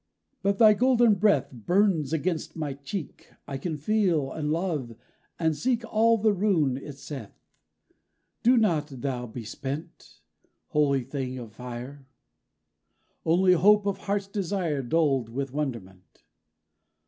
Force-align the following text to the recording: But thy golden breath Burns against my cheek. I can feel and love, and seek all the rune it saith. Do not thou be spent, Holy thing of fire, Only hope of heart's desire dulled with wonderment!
But 0.41 0.57
thy 0.57 0.73
golden 0.73 1.13
breath 1.13 1.51
Burns 1.51 2.11
against 2.11 2.55
my 2.55 2.73
cheek. 2.73 3.31
I 3.47 3.59
can 3.59 3.77
feel 3.77 4.31
and 4.31 4.51
love, 4.51 4.95
and 5.37 5.55
seek 5.55 5.83
all 5.93 6.17
the 6.17 6.33
rune 6.33 6.75
it 6.75 6.97
saith. 6.97 7.39
Do 8.41 8.57
not 8.57 8.87
thou 8.87 9.27
be 9.27 9.43
spent, 9.43 10.21
Holy 10.69 11.03
thing 11.03 11.37
of 11.37 11.53
fire, 11.53 12.07
Only 13.27 13.53
hope 13.53 13.85
of 13.85 13.99
heart's 13.99 14.25
desire 14.27 14.81
dulled 14.81 15.29
with 15.29 15.53
wonderment! 15.53 16.23